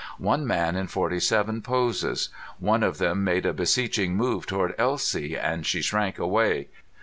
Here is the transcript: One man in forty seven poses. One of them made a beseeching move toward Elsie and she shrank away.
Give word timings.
One 0.17 0.47
man 0.47 0.75
in 0.75 0.87
forty 0.87 1.19
seven 1.19 1.61
poses. 1.61 2.29
One 2.57 2.81
of 2.81 2.97
them 2.97 3.23
made 3.23 3.45
a 3.45 3.53
beseeching 3.53 4.15
move 4.15 4.47
toward 4.47 4.73
Elsie 4.79 5.37
and 5.37 5.63
she 5.63 5.83
shrank 5.83 6.17
away. 6.17 6.69